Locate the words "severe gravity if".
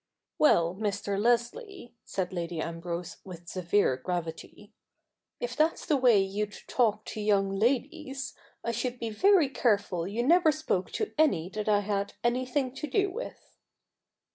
3.47-5.55